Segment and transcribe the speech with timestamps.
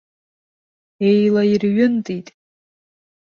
[1.09, 2.27] Еилаирҩынтит.